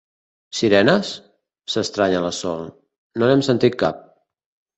[0.59, 1.11] Sirenes?
[1.73, 2.65] —s'estranya la Sol—
[3.21, 4.03] No n'hem sentit cap.